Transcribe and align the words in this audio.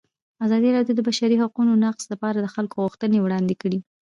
ازادي 0.45 0.69
راډیو 0.77 0.95
د 0.97 0.99
د 0.99 1.01
بشري 1.07 1.35
حقونو 1.43 1.73
نقض 1.83 2.03
لپاره 2.13 2.37
د 2.39 2.47
خلکو 2.55 2.75
غوښتنې 2.85 3.17
وړاندې 3.21 3.55
کړي. 3.61 3.79